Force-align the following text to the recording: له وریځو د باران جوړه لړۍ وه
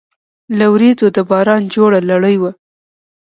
له 0.57 0.65
وریځو 0.73 1.07
د 1.15 1.19
باران 1.29 1.61
جوړه 1.75 1.99
لړۍ 2.09 2.35
وه 2.41 2.51